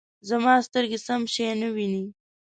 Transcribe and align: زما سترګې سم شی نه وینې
زما 0.29 0.53
سترګې 0.67 0.99
سم 1.05 1.21
شی 1.33 1.45
نه 1.61 1.69
وینې 1.75 2.03